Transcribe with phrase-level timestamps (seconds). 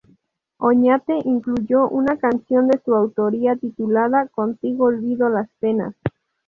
[0.57, 5.93] Oñate incluyó una canción de su autoría titulada "Contigo olvido las penas".